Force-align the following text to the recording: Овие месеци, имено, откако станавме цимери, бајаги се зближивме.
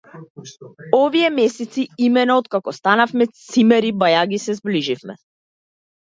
Овие 0.99 1.27
месеци, 1.33 1.83
имено, 2.05 2.37
откако 2.43 2.73
станавме 2.77 3.27
цимери, 3.51 3.91
бајаги 4.05 4.39
се 4.47 4.55
зближивме. 4.61 5.17